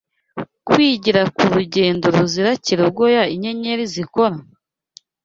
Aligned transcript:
kwigira 0.67 1.21
ku 1.35 1.43
rugendo 1.55 2.05
ruzira 2.15 2.51
kirogoya 2.65 3.23
inyenyeri 3.35 3.83
zikora? 3.93 4.37